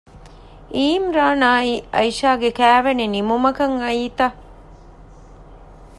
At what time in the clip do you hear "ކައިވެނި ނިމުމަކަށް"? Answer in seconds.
2.59-3.77